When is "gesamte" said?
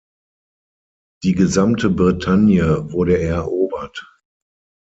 1.35-1.91